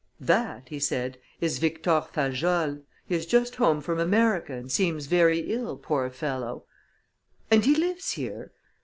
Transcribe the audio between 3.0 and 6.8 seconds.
He is just home from America and seems very ill, poor fellow."